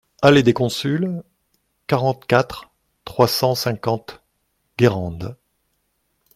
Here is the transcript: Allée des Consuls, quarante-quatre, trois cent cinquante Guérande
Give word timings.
Allée 0.23 0.41
des 0.41 0.53
Consuls, 0.55 1.21
quarante-quatre, 1.85 2.71
trois 3.05 3.27
cent 3.27 3.53
cinquante 3.53 4.19
Guérande 4.75 5.37